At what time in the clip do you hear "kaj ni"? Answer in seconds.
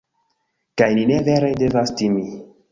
0.83-1.05